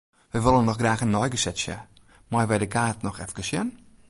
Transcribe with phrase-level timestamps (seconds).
[0.31, 1.75] Wy wolle noch graach in neigesetsje,
[2.31, 3.69] meie wy de kaart noch efkes sjen?